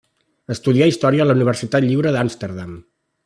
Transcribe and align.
Estudià 0.55 0.87
història 0.91 1.27
a 1.27 1.29
la 1.31 1.35
Universitat 1.37 1.87
Lliure 1.87 2.17
d'Amsterdam. 2.17 2.75